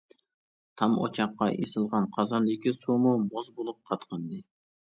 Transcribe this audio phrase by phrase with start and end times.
[0.81, 4.45] تام ئوچاققا ئېسىلغان قازاندىكى سۇمۇ مۇز بولۇپ قاتقانىدى.